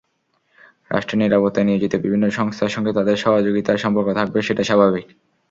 রাষ্ট্রের 0.91 1.21
নিরাপত্তায় 1.21 1.67
নিয়োজিত 1.67 1.93
বিভিন্ন 1.95 2.25
সংস্থার 2.29 2.73
সঙ্গে 2.75 2.91
তাদের 2.93 3.15
সহযোগিতার 3.17 3.81
সম্পর্ক 3.83 4.09
থাকবে, 4.19 4.39
সেটা 4.41 4.63
স্বাভাবিক। 4.63 5.05